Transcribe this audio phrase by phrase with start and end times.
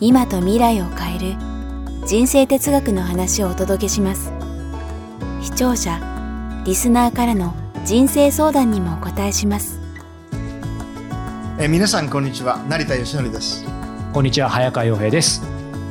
[0.00, 1.36] 今と未来を変える
[2.06, 4.30] 人生哲学の話をお届けします。
[5.42, 5.98] 視聴者
[6.64, 7.54] リスナーからの
[7.84, 9.80] 人生相談にもお答えします。
[11.58, 12.58] えー皆さんこんにちは。
[12.68, 13.64] 成田義則です。
[14.12, 14.50] こんにちは。
[14.50, 15.42] 早川洋平です。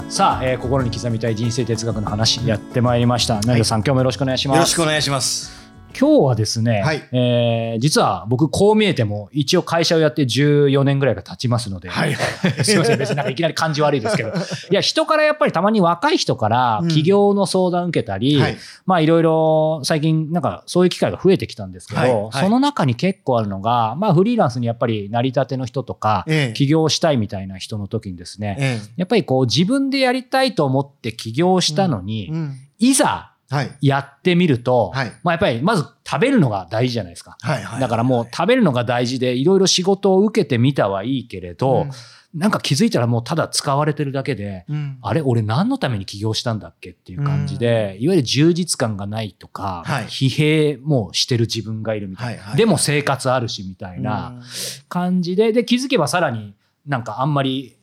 [0.10, 3.42] さあ、えー心に刻みたい人生哲学の話やってまいりました。
[3.42, 4.58] 成田さん、今日もよろしくお願いします。
[4.58, 5.65] よろしくお願いします
[5.98, 7.04] 今日はですね、はい。
[7.12, 12.16] えー実は僕こう見えても一応会社をやって14年ぐらいが経ちますので、はい。
[12.64, 14.30] すいません別になんかいきなり感じ悪いですけど。
[14.30, 14.32] い。
[14.72, 16.88] や人からやっぱりたまに若い人からうん。
[16.90, 18.58] 起業の相談受けたり、はい。
[18.86, 22.12] まあいろいろ最近なんかそういう機会が増えてきたんですけど、はい。
[22.12, 22.44] はい。
[22.44, 26.54] その中に結構あるのが、まあフリーランスにやっぱり成り立ての人とか、ええ。
[26.54, 32.56] 起業したいみたいな人の時にですね、えやっぱりこう自分でやりたいと思って起業したのに、えうん。
[32.80, 33.35] いざはい
[33.82, 35.12] やってみると、はい。
[35.24, 37.38] まあやっぱりまず食べるのが大事じゃないですか。
[37.42, 41.88] はいはいだからもう食べるのが大事でいろいろ仕事を受けてみたはいいけれど、
[42.34, 44.76] なんか気づいたらもうただ使われてるだけで、うん。
[44.76, 50.06] うんあれ俺何のために起業したんだっけっていう感じで、いわゆる充実感がないとか、はい。
[50.06, 52.42] 疲弊もしてる自分がいるみたいな。
[52.42, 52.58] はいはい。
[52.58, 54.44] でも生活あるしみたいなうん。
[54.90, 57.78] 感じで、で気づけばさらになんかあんまり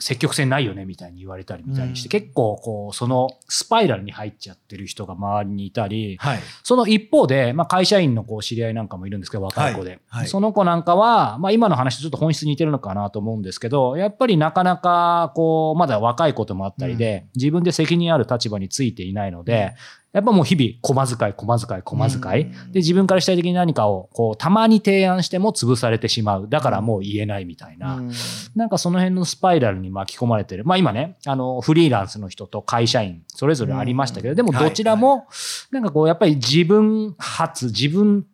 [0.00, 2.22] 積極性ないよねみたいに言われたりみたいにして、うん。
[2.22, 6.40] 結構こうそのスパイラルに入っちゃってる人が周りにいたり、はい。
[6.62, 10.00] その一方で、まあ、会社員のこう知り合いなんかもいるんですけど、若い子で。
[10.26, 19.74] その子なんかは、まあ、今の話とちょっと本質に似てるのかなと思うんですけど、やっぱりなかなか、こう、まだ若いこともあったりで、自分で責任ある立場についていないので、
[20.12, 22.42] やっぱもう日々、駒遣い、駒遣い、駒遣い。
[22.44, 26.48] うんで、自分から主体的に何かを、こう、たまに提案しても潰されてしまう。
[26.48, 27.96] だからもう言えないみたいな。
[27.96, 28.12] うん
[28.56, 30.64] なんかその辺のスパイラルに巻き込まれてる。
[30.64, 35.26] まあ今ね、あの、フリーランスの人と会社員、それぞれありましたけど、うんでもどちらも、
[35.70, 38.26] なんかこう、やっぱり自分発、自分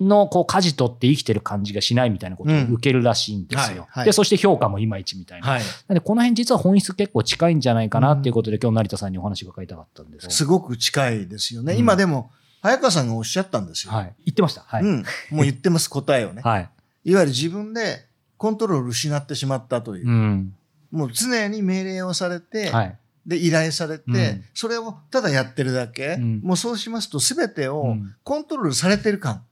[0.00, 3.82] のこう、舵取って生きてる感じがしないみたいなことを受けるらしいんですよ。
[3.82, 5.48] はいはいで、そして評価もいまいちみたいな。
[5.48, 12.30] はいなんでこの辺実は本質結構近いんじゃないかなっていうことで、今日成田さんにお話が伺いたかったんですすごく近いですよねうん今でも
[12.62, 14.14] 早川さんがおっしゃったんですよはい。
[14.26, 14.62] 言ってました。
[14.62, 14.82] はい。
[14.82, 16.70] うんもう言ってます答えをね はい。
[17.04, 20.54] いわゆる自分でコントロール失ってしまったといううん。
[20.90, 22.96] もう常に命令をされてはい。
[23.26, 29.42] で依頼されて、うんそれをただやってるだけ、うんもうそうしますと全てをうんコントロールされてる感、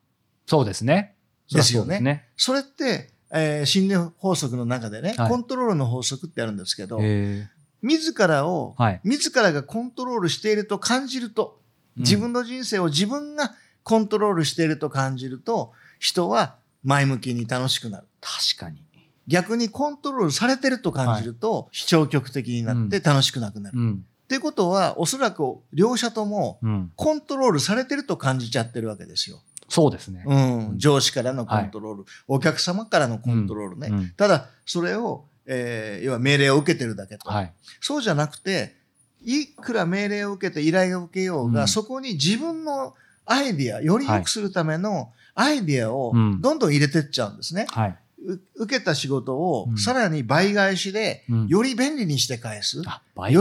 [0.48, 1.14] そうですね。
[1.52, 2.28] ですよねそね。
[2.36, 7.46] それって、えー心理法則の中でね、はいコントロールの法則ってあるんですけど、へ
[7.82, 11.60] 自らを、はい自らがコントロールしていると感じると、
[11.96, 18.06] うん自分の人生を自分がコントロールしていると感じると、人は前向きに楽しくなる。
[18.20, 18.82] 確かに。
[19.26, 23.74] 逆にコントロールされてると感じると、非消極的になって楽しくなくなる。
[23.76, 24.04] っうん。
[24.28, 25.42] ていうことは、おそらく
[25.72, 26.92] 両者ともうん。
[26.96, 29.40] コントロールされてると感じちゃってるわけですよ。
[29.68, 30.24] そうですね。
[30.26, 30.34] う
[30.74, 33.88] ん、上司からのコントロール、お客様からのコントロールね。
[33.88, 37.28] うんうんただ、それを、えー要は命令を受けてるだけと。
[37.28, 37.52] はい。
[37.80, 38.76] そうじゃなくて、
[39.22, 42.94] いくら命令を受けて依頼を受けようが、うんそこに自分の
[43.26, 47.66] アイディア、より良くするためのアイディアをうんどんどん入れてっちゃうんですね。
[47.70, 47.98] はい。
[48.26, 52.78] う受けた仕事をうんさらに倍返しで、うんより便利にして返す。
[52.78, 52.84] よ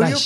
[0.04, 0.18] りよ。
[0.18, 0.20] く、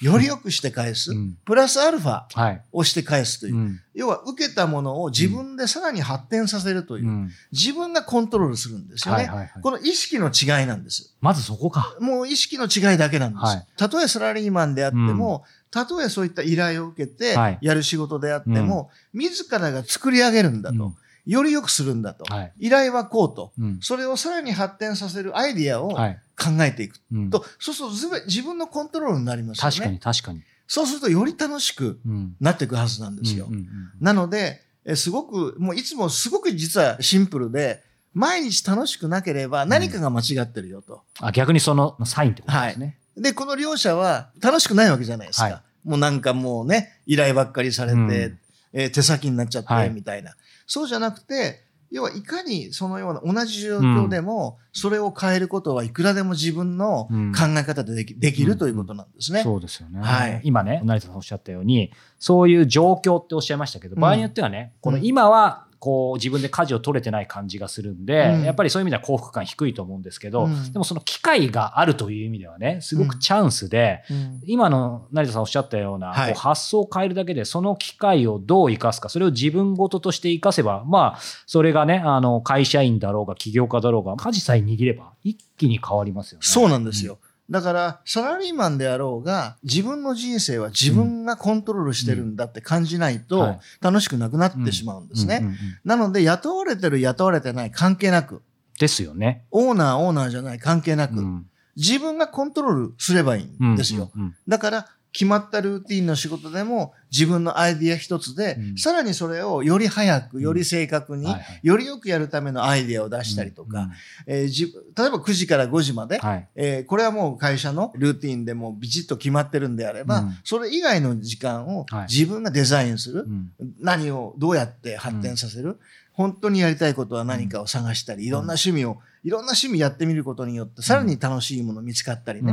[0.00, 1.12] よりよくして返す。
[1.12, 2.62] うんプラスアルファはい。
[2.72, 3.56] をして返すという。
[3.56, 3.80] うん。
[3.94, 7.06] 要は受けたものを自分でさらに発展させるという。
[7.06, 9.24] うん自分がコントロールするんですよね。
[9.24, 9.62] はいはいはい。
[9.62, 11.14] この意識の違いなんです。
[11.20, 11.96] まずそこか。
[12.00, 13.44] もう意識の違いだけなんです。
[13.44, 20.84] はいたとえサラリーマンであっても、たとえそういった依頼を受けてはいやる仕事であっても、自らが作り上げるんだと。
[20.84, 20.96] うん
[21.26, 22.24] より良くするんだと。
[22.32, 22.52] はい。
[22.60, 23.52] 依頼はこうと。
[23.58, 23.78] うん。
[23.80, 25.88] それをさらに発展させるアイディアを
[26.36, 26.68] 考はい。
[26.70, 29.70] えていくうんと、そうすると自分のコントロールになりますよね。
[29.76, 30.42] 確かに確かに。
[30.68, 32.36] そうするとより楽しくうん。
[32.40, 33.46] なっていくはずなんですよ。
[33.46, 33.66] うんうんうん
[34.00, 37.82] なので、えすごく、もういつもすごく実はシンプルで、
[38.14, 41.02] 毎日楽しくなければ何かが間違ってるよと。
[41.20, 42.98] あ、逆にそのサインってことですね。
[43.16, 45.44] で、この両者は楽しくないわけじゃないですか。
[45.44, 48.38] はいもうなんかもうね、依頼ばっかりされて、うん
[48.72, 50.34] えー手先になっちゃって、はいみたいな。
[50.66, 51.62] そうじゃなくて、
[51.96, 57.32] 要はいかにそのような同じ状況でも、それを変えることはいくらでも自分のうん。
[57.32, 59.42] 考え方でできできるということなんですね。
[59.42, 60.00] そうですよね。
[60.00, 60.40] はい。
[60.44, 64.00] 今ね、成田さんおっしゃったように、そういう状況っておっしゃいましたけど、うん。
[64.00, 65.04] 場合によってはね、このうん。
[65.04, 86.46] 今はこう自分で舵を取れてない感じがするんで、うんやっぱりそういう意味では幸福感低いと思うんですけど、うんでもその機会があるという意味ではねすごくチャンスで、うん今の成田さんおっしゃったような、はいこう発想を変えるだけでその機会をどう生かすかそれを自分事として生かせばまあそれがねあの会社員だろうが起業家だろうが舵さえ握れば一気に変わりますよね。
[86.46, 87.18] そうなんですよ。
[87.48, 95.46] だから、サラリーマンであろうが、自分の人生は自分がコントロールしてるんだって感じないはとい、楽しくなくなってしまうんですね。
[95.84, 98.42] なので、雇われてる、雇われてない関係なく、
[98.78, 99.46] ですよね。
[99.50, 101.46] オーナー、オーナーじゃない関係なく、うん。
[101.76, 104.10] 自分がコントロールすればいいんですよ。
[104.48, 108.76] だから、決まったルーティンの仕事でも自分のアイディア一つで、うん。
[108.76, 111.60] さらにそれをより早く、より正確に、はいはい。
[111.62, 113.92] よりよくやるためのアイディアを出したりとか、うん。
[114.26, 116.48] えーじ例えば9時から5時まで、はい。
[116.54, 120.38] えーこれはもう会社のルーティンでもうビチッと決まってるんであれば、うん。
[120.44, 122.06] それ以外の時間をはい。
[122.10, 123.50] 自分がデザインする、うん。
[123.80, 125.78] 何をどうやって発展させる、
[126.12, 132.52] 本当にやりたいことは何かを探したり、いろんな趣味を、いろんな趣味やってみることによって、さらに楽しいもの見つかったりね。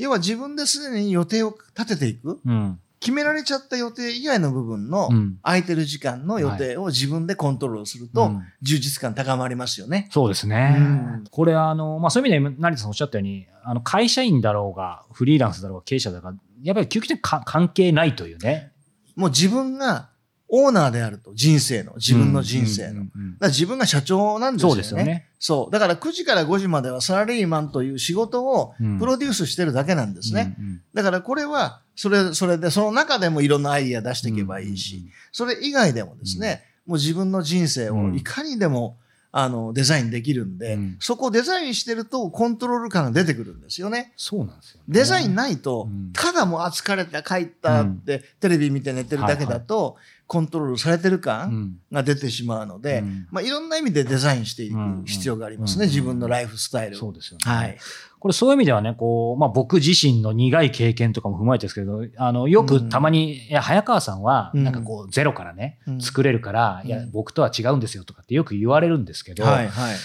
[0.00, 2.40] うん要は自分ですでに予定を立てていく。
[2.44, 10.08] うん決められちゃった予定以外の部分のうん空いてる時間の予定を自分でコントロールするとうん充実感高まりますよね。
[10.10, 10.76] そうですね。
[10.78, 18.72] うんこれあの、まあ、そういう意味で成田さんおっしゃったようにあの会社員だろうがフリーランスだろうが経営者だろうがやっぱり究極的にか関係ないというね。
[19.16, 20.10] もう自分が
[20.48, 23.04] オーナーであると人生の、自分の人生の。
[23.42, 24.72] 自分が社長なんですよね。
[24.72, 25.29] そうですよね。
[25.40, 25.72] そう。
[25.72, 28.98] だから9時から5時まではサラリーマンという仕事をうん。
[28.98, 30.54] プロデュースしてるだけなんですね。
[30.58, 38.98] うんうんだからこれは、それ、それで、その中でもいろんなアイディア出していけばいいし、それ以外でもですね、もう自分の人生をいかにでも、
[39.32, 40.96] あの、デザインできるんで、うん。
[40.98, 44.12] そこをデザインしてるとコントロール感が出てくるんですよね。
[44.16, 46.12] そうなんですよね、デザインないと、うん。
[46.12, 49.96] ただもうあ疲れた、帰ったって、テレビ見て寝てるだけだと、
[50.30, 51.76] コントロールされてるう感ん。
[51.92, 53.26] が出てしまうので、うん。
[53.32, 55.04] まあ、いろんな意味でデザインしていくうん。
[55.04, 55.90] 必要がありますね、うん。
[55.90, 57.00] 自分のライフスタイルを。
[57.00, 57.52] そうですよね。
[57.52, 57.76] はい。
[58.20, 64.62] これそういう意味ではね、こう、まあ僕自身の苦い経験とかも踏まえてですけど、あの、よくたまに、いや、早川さんは、うん。
[64.62, 66.00] なんかこう、ゼロからね、うん。
[66.00, 69.96] 作れるから、いやう、ん僕とは違うんですよとかってよく言われるんですけど、はい、はい。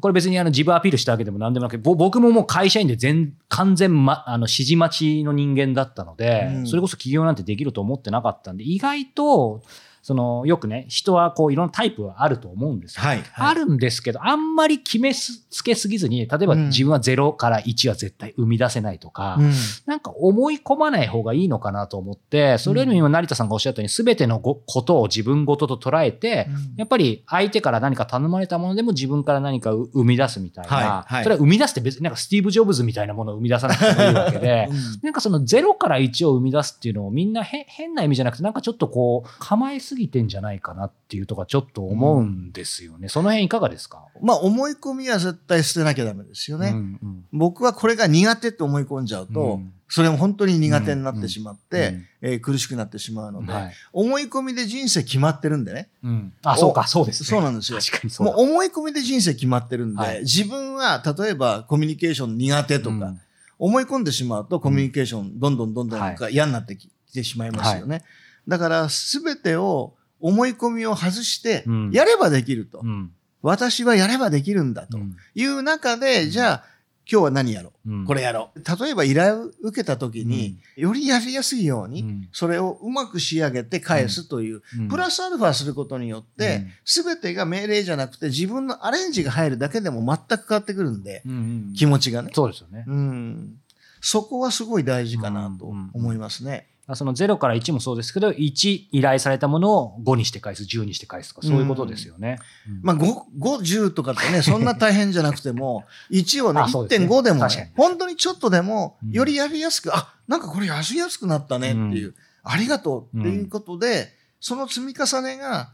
[0.00, 6.66] これ別にあの自分アピールしたわけでも何でもなく僕ももう会社員で全、完全、ま、あの、指示待ちの人間だったので、うん。
[6.66, 9.62] それこそ起業なんてできると思ってなかったんで、意外と、all.
[10.04, 13.02] その、よくね、人はこう、いろんなタイプはあると思うんですよ。
[13.02, 13.22] はい。
[13.36, 16.66] あるんですけど、あんまり決めすつけすぎずに、例えばうん。
[16.66, 19.52] 自分は0から1は絶対生み出せないとか、うん。
[19.86, 26.74] なんか思い込まない方がいいのかなと思って、それよりも今成田さんがおっしゃったように、すべてのごことを自分ごとと捉えて、うん。
[26.76, 31.24] やっぱり相手から何か頼まれたものでも自分から何かう生み出すみたいな、はいはい。
[31.24, 34.68] それは生み出すって別になんかスティーブ・ジョブズみたいなものを生み出さなくてもいいわけで、
[35.02, 43.08] なんかその0から1を生み出すっていうのをみんなへ変な意味じゃなくて、なんかちょっとこう構えすぎてんじゃないかなっていうとかちょっと思うんですよね。
[43.08, 44.06] その辺いかがですか？
[44.20, 46.70] まあ、思い込みは絶対捨てなきゃダメですよね。
[46.70, 55.88] うんうん僕はこれが苦手と思い込んじゃうと、うんそれも本当に苦手になってしまって、うんえー苦しくなってしまうので、はい思い込みで人生決まってるんでね。
[56.02, 57.28] うんあ、そうか、そうですね。
[57.28, 58.32] そうなんですよ確かにそうだ。
[58.32, 63.20] もう思い込みで人生決まってるんで、はい自分は例えばコミュニケーション苦手とか、うん
[63.56, 68.02] 思い込んでしまうとコミュニケーションどんどんどんどん嫌になってきてしまいますよね。
[68.48, 71.90] だから全てを思い込みを外してうん。
[71.90, 72.80] やればできると。
[72.82, 73.10] うん。
[73.42, 74.96] 私はやればできるんだと。
[74.96, 75.16] うん。
[75.34, 76.64] いう中で、じゃあ
[77.10, 78.04] 今日は何やろう、うん。
[78.06, 78.82] これやろう。
[78.82, 82.28] 例えば依頼を受けた時に、よりやりやすいように、うん。
[82.32, 84.88] それをうまく仕上げて返すという、うん。
[84.88, 91.34] プラスアルファすることによって、すべてが命令じゃなくて自分のアレンジが入るだけでも全く変わってくるんで、うんう
[91.72, 92.30] ん気持ちがね。
[92.32, 92.84] そうですよね。
[92.86, 93.56] うん。
[94.00, 95.90] そこはすごい大事かなとうん。
[95.92, 96.66] 思いますね。
[96.92, 102.38] その0から1もそうですけど、1依頼されたものを5にして返す、10にして返すとか、そういうことですよね。
[102.68, 102.80] うん。
[102.82, 103.04] まあ、5、
[103.38, 107.08] 5、10とかってね、そんな大変じゃなくても、 1をね、あそうですね。
[107.08, 109.10] 1.5でもね、本当にちょっとでも、うん。
[109.12, 115.72] よりやりやすく、あ、なんかこれやりやすくなったねっていう、ありがとうっていうことで、その積み重ねが、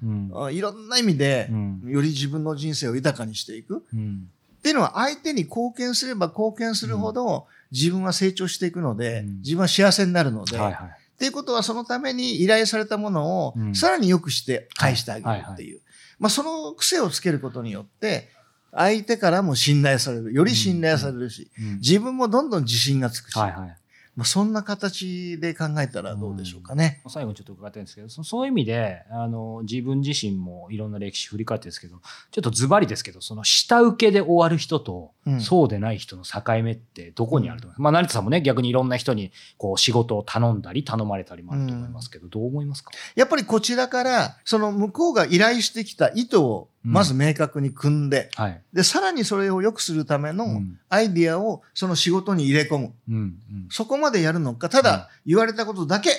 [0.52, 1.82] いろんな意味でう、ん。
[1.88, 3.84] より自分の人生を豊かにしていく。
[3.92, 4.28] うん。
[4.58, 9.36] っていうのは相手に貢献すれば貢献するほど自分は成長していくので、うん。
[9.38, 13.74] 自分は幸せになるので、はいはいっていうことはそのために依頼されたものをうん。
[13.74, 15.82] さらに良くして返してあげるっていう。
[16.18, 18.30] まあその癖をつけることによって、
[18.72, 20.32] 相手からも信頼される。
[20.32, 21.74] より信頼されるし、うん。
[21.76, 23.52] 自分もどんどん自信がつくし、はい。
[23.52, 23.76] はい
[24.20, 27.00] まあ、そんな形で考えたらどうでしょうかね。
[27.08, 35.40] 最後にちょっと伺いたいんですけど、そそういう意味で、あの、自分自身もいろんな歴史振り返ってですけど、ちょっとズバリですけど、その下請けで終わる人と、うん。
[35.40, 42.90] そうでない人の境目ってどこにあると思います、まあ、成田さんもね、逆にいろんな人にこう仕事を頼んだり頼まれたりもあると思いますけど、どう思いますか？
[43.16, 48.62] やっぱりこちらから、その向こうが依頼してきた意図をまず明確に組んで、はい。
[48.72, 52.92] で、さらにそれを良くするためのうんアイディアをその仕事に入れ込む。
[53.08, 53.34] うん。
[53.70, 56.10] そこまでやるのか、ただ言われたことだけ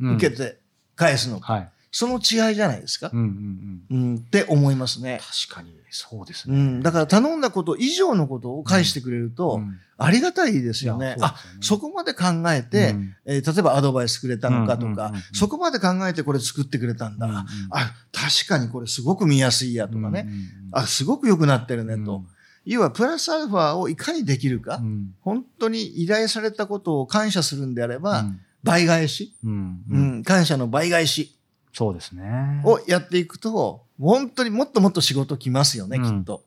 [0.00, 0.16] うん。
[0.16, 0.58] 受けて
[0.96, 1.52] 返すのか。
[1.52, 1.70] はい。
[1.92, 3.16] その違いじゃないですかう。
[3.16, 4.12] んうんうん。
[4.12, 5.20] うん、って思いますね。
[5.48, 6.56] 確かに、そうですね。
[6.56, 11.14] うん、だから頼んだこと以上のことを返してくれると、うんありがたいですよね。
[11.20, 17.26] あ、そこまで考えて、うんえー例えばアドバイスくれたのかとかうんうんうんうん、そこまで考えてこれ作ってくれたんだ。
[17.26, 17.38] うんうん
[17.70, 20.20] あ、確かにこれすごく見やすいやとかね。
[20.20, 22.16] うんうんうんあ、すごく良くなってるねと。
[22.16, 22.26] うん
[22.66, 31.34] 要はプラスアルファをいかにできるか、うん本当に依頼されたことを感謝するんであれば、うん倍返し、うんううんん、感謝の倍返し
[31.72, 32.62] そうですね。
[32.64, 36.42] をやっていくと、本当にもっともっと仕事来ますよね、うんきっと。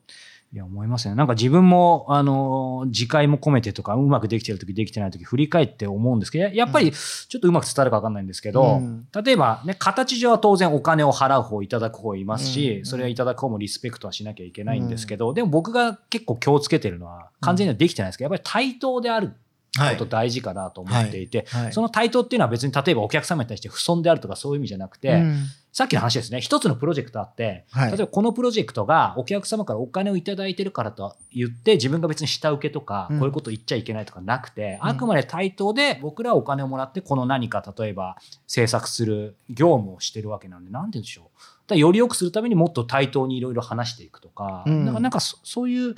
[0.53, 1.15] いや、思いますね。
[1.15, 19.35] なんか自分も、あの、自戒も込めてとか、うまくできてるとき、できてないとき、振り返って思うんですけど、ややっぱり、ちょっとうまく伝わるかわかんないんですけど、うん例えばね、形上は当然お金を払う方、いただく方いますし、うんそれはいただく方もリスペクトはしなきゃいけないんですけど、でも僕が結構気をつけてるのは、完全にはできてないですけど、やっぱり対等であるはい
[19.77, 21.73] こと大事かなと思っていて、はい。
[21.73, 25.45] その対等っていうのは別に例えばお客様に対して不損であるとかそういう意味じゃなくて、うん。
[25.71, 27.89] さっきの話ですね、一つのプロジェクトあって、はい。
[27.89, 33.19] 例えばこのプロジェクトがお客様からお金をいただいてるからと言って、自分が別に下請けとか、うん。
[33.19, 34.89] こういうこと言っちゃいけないとかなくて、うん。
[34.89, 41.39] あくまで対等で僕らはお金をもらって、この何か例えば制作する業務をしてるわけなんで、なんて言うんでしょう。
[41.65, 44.85] だより良くするためにもっと対等にいろいろ話していくとか、うん。
[44.85, 45.95] なんかなんかそそういう、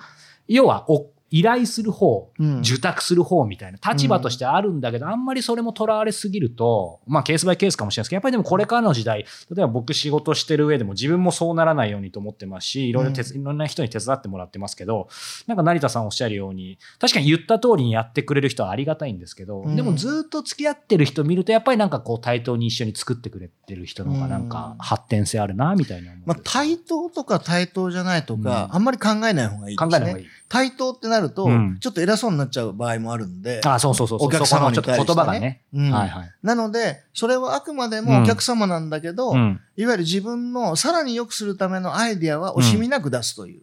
[0.47, 2.59] 要はお依頼する方、うん。
[2.59, 9.25] 受託する方みたいな立場としてあるんだけど、あんまりそれもとらわれすぎると、まあケースバイケースかもしれないですけど、やっぱりでもこれからの時代、例
[9.57, 15.09] えば僕仕事してる上でも自分もそうならないようにと思ってますし、いろいろ手伝いろんな人に手伝ってもらってますけど、
[15.47, 19.75] なんか成田さんおっしゃるように、確かに言った通りにやってくれる人はありがたいんですけど、うん。
[19.75, 28.75] でもずっと付き合ってる人見ると、やっぱりなんかこう対等に一緒に作ってくれてる人の方がなんか発展性あるな、みたいなまあ、対等とか対等じゃないとか、うん。
[28.75, 29.91] あんまり考えない方がいいですね。
[29.91, 30.25] 考えない方がいい。
[30.47, 34.27] 対等ってなると、うんちょっと偉そうになっちゃう場合もあるんで、あそうそうそうそう。
[34.27, 35.61] お客様にそこのちょっと言葉がね。
[35.73, 36.31] うんはいはい。
[36.43, 39.61] なので、それはあくまでもお客様なんだけど、うん。
[39.77, 43.61] いわゆる自分のさらに良くするためのアイディアは惜しみなく出すという。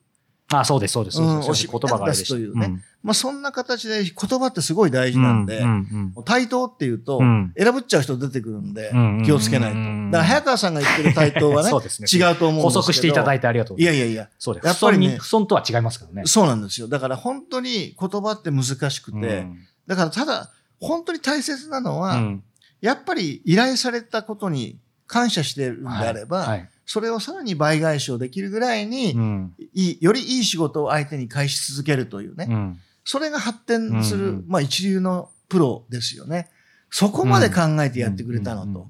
[0.60, 1.16] あ、そうです、そうです。
[1.16, 2.34] そうですうんそうです言葉があれでした。
[2.34, 9.78] 出すというねまあそんな形で言葉ってすごい大事なんで、うんうん対等っていうと、うん選ぶっちゃう人出てくるんで、うん気をつけないと。
[9.78, 12.80] うんだから早川さんが言ってる対等はね、 そうですね違うと思うんですけど。
[12.80, 14.00] 補足していただいてありがとうごいざいます。
[14.00, 14.66] やいやいや、そうです。
[14.66, 16.26] やっぱりね不損とは違いますからね。
[16.26, 16.88] そうなんですよ。
[16.88, 22.42] だから本当に言葉って難しくて、うんだからただ、本当に大切なのは、うん
[22.80, 29.54] やっぱり依頼されたことに感謝してるんであれば、はいはいそれをさらに倍返しをできるぐらいに、うん。
[29.72, 32.80] いいよりいい仕事を相手に返し続けるというね、うん。
[33.02, 36.50] それが発展する、うんうんまあ一流のプロですよね。
[36.90, 38.88] そこまで考えてやってくれたのと。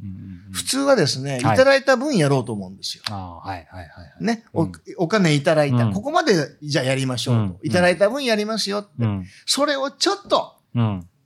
[0.51, 1.57] 普通はですね、いはい。
[1.57, 3.05] ただいた分やろうと思うんですよ。
[3.07, 4.25] はいはいはいはい。
[4.25, 4.73] ね、おうん。
[4.97, 5.93] お金いただいた、うん。
[5.93, 7.41] ここまでじゃあやりましょうと。
[7.41, 7.59] うん。
[7.63, 8.89] いただいた分やりますよって。
[8.99, 9.25] うん。
[9.47, 10.57] それをちょっと、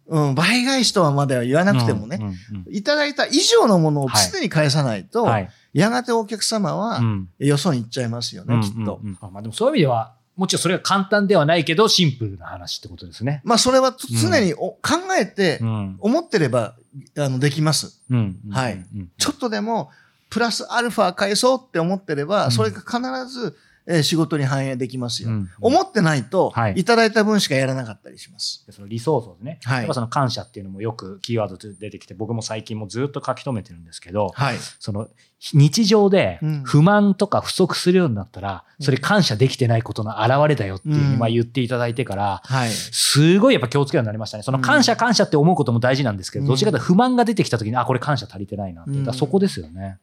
[0.09, 2.37] うんうん、倍返しとはまでは言わなくてもね、うんうん
[2.69, 5.51] いただいた以上のものを常に返さないと、うんはい。
[5.73, 7.29] やがてお客様はうん。
[7.39, 9.01] よそに行っちゃいますよね、きっと。
[9.21, 13.41] まあでもそういう意味では、もちろんそれが簡単ではないけど、シンプルな話ってことですね。
[13.45, 14.81] まあそれは常にお考
[15.19, 15.97] えてうん。
[16.01, 16.75] 思ってれば
[17.17, 18.01] あのできます。
[18.11, 18.75] うんはい。
[18.75, 19.11] うん。
[19.19, 19.91] ちょっとでも
[20.31, 22.53] プラスアルファ返そうって思ってれば、うん。
[22.53, 25.31] それが必ず、えー仕事に反映できますよ。
[25.31, 28.65] うん思ってないと、はいい、ただいた分しかやらなかったりします。
[28.67, 34.57] でそのリソースをね、はいやっぱその感謝っていうのもよくキーワードで出てきて、僕も最近もずっと書き留めてるんですけど、はい。
[34.79, 35.09] その
[35.53, 42.71] 日常でうん不満とか不足するようになったら、それ感謝できてないことの表れだよっていうふうにうんまあ言っていただいてから、はい。
[42.71, 44.43] すごいやっぱ気をつけるようになりましたね。
[44.43, 48.91] その感謝感謝って思うことも大事なんですけど、うんどっちかというと不満が出てきた時に、あ、これ感謝足りてないなって。
[48.91, 49.99] うんだそこですよね。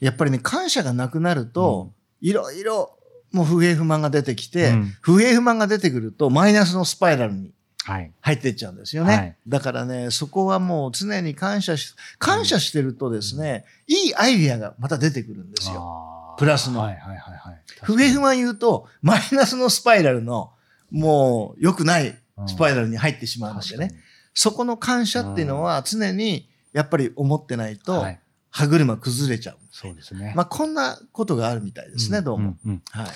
[0.00, 2.93] やっぱりね、感謝がなくなると、いろいろ、
[3.34, 7.50] もう不平不満が出てきて、うん不平不満が出てくると、マイナスのスパイラルに
[7.84, 8.10] はい。
[8.22, 9.14] 入っていっちゃうんですよね。
[9.14, 16.34] はいだからね、そこはもう常に感謝し、感謝してるとですね、いいアイディアがまた出てくるんですよ。
[16.38, 17.60] プラスのはいはいはいはい。
[17.82, 20.52] 不平不満言うと、マイナスのスパイラルの、
[20.90, 23.90] もう良くないスパイラルに入ってしまうのでね。
[24.32, 28.20] そこの感謝っていうのは常にやっぱり思ってないとはい、
[28.56, 29.56] 歯車崩れちゃう。
[29.72, 30.32] そうですね。
[30.36, 32.56] まあこんなことがあるみたいですね、どうも。
[32.92, 33.06] はい。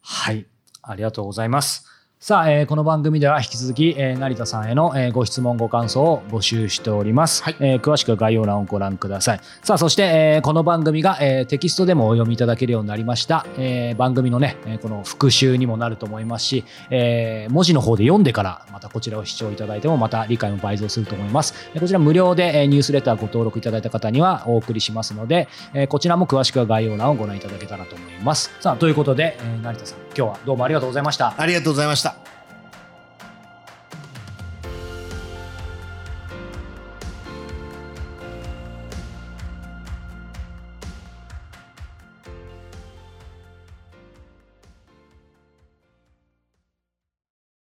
[0.00, 0.46] はい。
[0.80, 1.84] ありがとうございます。
[2.20, 7.56] さあ、えーこの番組では引き続き、えー成田さんへの、えーご質問ご感想を募集しております、はい。
[7.60, 9.40] えー詳しくは概要欄をご覧ください。
[9.62, 21.54] さあそして、えーこの番組が、えーテキストでもお読みいただけるようになりました、えー番組のね、えーこの復習にもなると思いますし、えー文字の方で読んでからまたこちらを視聴いただいてもまた理解も倍増すると思います。
[21.72, 28.50] えーこちら無料で、えーニュースレターご登録いただいた方にはお送りしますので、えーこちらも詳しくは概要欄をご覧いただけたらと思います。
[28.58, 31.32] さあということで、えー成田さん今日はどうもありがとうございました。
[31.38, 32.17] ありがとうございました。